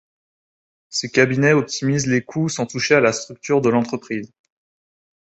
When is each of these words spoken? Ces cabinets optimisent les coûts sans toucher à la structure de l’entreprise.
Ces 0.89 1.11
cabinets 1.11 1.53
optimisent 1.53 2.07
les 2.07 2.23
coûts 2.23 2.49
sans 2.49 2.65
toucher 2.65 2.95
à 2.95 3.01
la 3.01 3.13
structure 3.13 3.61
de 3.61 3.69
l’entreprise. 3.69 4.33